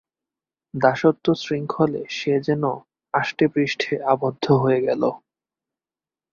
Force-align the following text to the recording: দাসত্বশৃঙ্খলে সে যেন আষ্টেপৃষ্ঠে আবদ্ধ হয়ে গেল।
দাসত্বশৃঙ্খলে 0.73 2.01
সে 2.09 2.33
যেন 2.39 2.63
আষ্টেপৃষ্ঠে 3.13 3.93
আবদ্ধ 4.03 4.45
হয়ে 4.53 4.79
গেল। 4.81 5.01